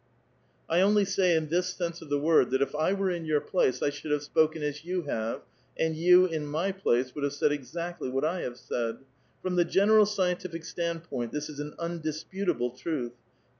1 0.65 0.79
only 0.79 1.05
say 1.05 1.35
in 1.35 1.49
this 1.49 1.71
sense 1.75 2.01
of 2.01 2.07
tlie 2.09 2.19
word, 2.19 2.49
that 2.49 2.59
if 2.63 2.73
I 2.73 2.91
were 2.91 3.11
in 3.11 3.23
your 3.23 3.39
place 3.39 3.83
I 3.83 3.91
should 3.91 4.09
have 4.09 4.21
sjKiken 4.23 4.63
as 4.63 4.83
you 4.83 5.03
have, 5.03 5.43
and 5.77 5.95
you 5.95 6.25
in 6.25 6.47
my 6.47 6.71
place 6.71 7.13
would 7.13 7.23
have 7.23 7.33
said 7.33 7.51
exactly 7.51 8.09
what 8.09 8.25
I 8.25 8.39
have 8.41 8.57
said. 8.57 8.97
From 9.43 9.57
the 9.57 9.63
general 9.63 10.07
scientific 10.07 10.63
stand[>oint, 10.63 11.29
this 11.31 11.49
is 11.49 11.59
an 11.59 11.75
undisputable 11.77 12.71
truth. 12.71 13.13